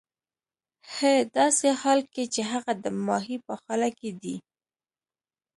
[0.93, 0.97] ه
[1.37, 4.35] داسې حال کې چې هغه د ماهي په خوله کې دی